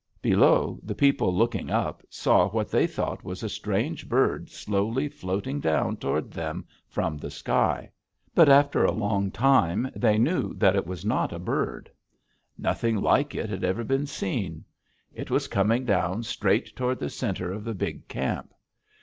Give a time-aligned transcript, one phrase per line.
[0.23, 5.59] Below, the people, looking up, saw what they thought was a strange bird slowly floating
[5.59, 7.91] down toward them from the sky.
[8.33, 11.87] But after a long time they knew that it was not a bird.
[12.57, 14.65] Nothing like it had ever been seen.
[15.13, 18.55] It was coming down straight toward the center of the big camp.